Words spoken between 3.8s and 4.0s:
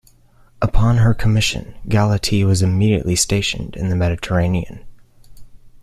the